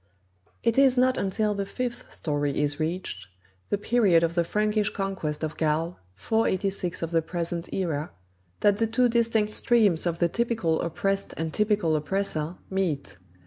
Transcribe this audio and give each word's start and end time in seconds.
It 0.63 0.79
is 0.79 0.97
not 0.97 1.15
until 1.15 1.53
the 1.53 1.63
fifth 1.67 2.11
story 2.11 2.59
is 2.59 2.79
reached 2.79 3.27
the 3.69 3.77
period 3.77 4.23
of 4.23 4.33
the 4.33 4.43
Frankish 4.43 4.89
conquest 4.89 5.43
of 5.43 5.57
Gaul, 5.57 5.99
486 6.15 7.03
of 7.03 7.11
the 7.11 7.21
present 7.21 7.71
era 7.71 8.09
that 8.61 8.79
the 8.79 8.87
two 8.87 9.07
distinct 9.07 9.53
streams 9.53 10.07
of 10.07 10.17
the 10.17 10.27
typical 10.27 10.81
oppressed 10.81 11.35
and 11.37 11.53
typical 11.53 11.95
oppressor 11.95 12.55
meet. 12.67 13.19